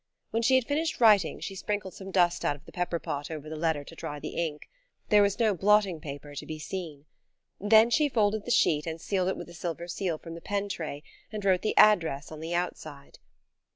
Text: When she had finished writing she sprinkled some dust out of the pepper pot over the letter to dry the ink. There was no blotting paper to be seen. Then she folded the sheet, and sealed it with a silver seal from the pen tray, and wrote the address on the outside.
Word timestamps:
When 0.31 0.41
she 0.41 0.55
had 0.55 0.65
finished 0.65 0.99
writing 0.99 1.39
she 1.41 1.53
sprinkled 1.53 1.93
some 1.93 2.09
dust 2.09 2.43
out 2.43 2.55
of 2.55 2.65
the 2.65 2.71
pepper 2.71 2.97
pot 2.97 3.29
over 3.29 3.47
the 3.47 3.55
letter 3.55 3.83
to 3.83 3.93
dry 3.93 4.19
the 4.19 4.29
ink. 4.35 4.67
There 5.09 5.21
was 5.21 5.37
no 5.37 5.53
blotting 5.53 6.01
paper 6.01 6.33
to 6.33 6.45
be 6.47 6.57
seen. 6.57 7.05
Then 7.59 7.91
she 7.91 8.09
folded 8.09 8.45
the 8.45 8.49
sheet, 8.49 8.87
and 8.87 8.99
sealed 8.99 9.27
it 9.29 9.37
with 9.37 9.47
a 9.47 9.53
silver 9.53 9.87
seal 9.87 10.17
from 10.17 10.33
the 10.33 10.41
pen 10.41 10.69
tray, 10.69 11.03
and 11.31 11.45
wrote 11.45 11.61
the 11.61 11.77
address 11.77 12.31
on 12.31 12.39
the 12.39 12.55
outside. 12.55 13.19